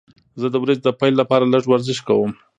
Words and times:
زه 0.39 0.47
د 0.53 0.55
ورځې 0.63 0.81
د 0.83 0.89
پیل 0.99 1.13
لپاره 1.21 1.51
لږه 1.53 1.67
ورزش 1.69 1.97
کوم. 2.07 2.31